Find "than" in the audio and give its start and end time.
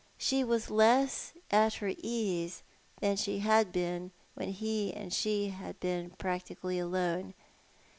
3.01-3.17